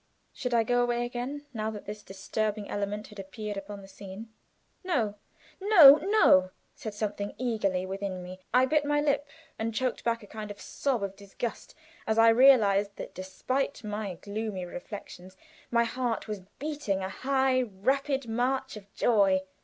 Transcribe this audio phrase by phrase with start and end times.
[0.33, 4.33] Should I go away again now that this disturbing element had appeared upon the scene?
[4.83, 5.13] No,
[5.59, 9.29] no, no, said something eagerly within me, and I bit my lip,
[9.59, 11.75] and choked back a kind of sob of disgust
[12.07, 15.37] as I realized that despite my gloomy reflections
[15.69, 19.41] my heart was beating a high, rapid march of joy!